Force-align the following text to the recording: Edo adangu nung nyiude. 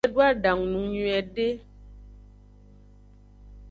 Edo 0.07 0.19
adangu 0.31 0.65
nung 0.67 0.89
nyiude. 0.91 1.47